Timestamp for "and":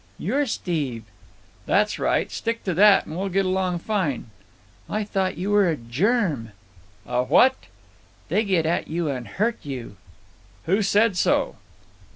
3.05-3.15, 9.09-9.27